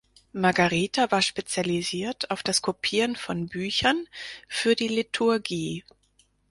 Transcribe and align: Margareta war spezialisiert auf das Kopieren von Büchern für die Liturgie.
Margareta 0.33 1.11
war 1.11 1.21
spezialisiert 1.21 2.31
auf 2.31 2.41
das 2.41 2.63
Kopieren 2.63 3.15
von 3.15 3.45
Büchern 3.49 4.07
für 4.47 4.73
die 4.75 4.87
Liturgie. 4.87 5.83